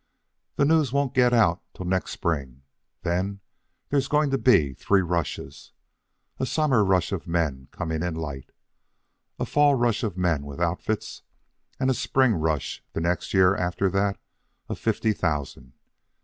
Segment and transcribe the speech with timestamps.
[0.55, 2.63] "The news won't get out till next spring.
[3.03, 3.39] Then
[3.89, 5.73] there's going to be three rushes.
[6.39, 8.49] A summer rush of men coming in light;
[9.37, 11.21] a fall rush of men with outfits;
[11.79, 14.17] and a spring rush, the next year after that,
[14.67, 15.73] of fifty thousand.